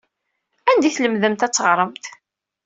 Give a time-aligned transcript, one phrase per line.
[0.69, 2.05] Anda ay tlemdemt ad teɣremt?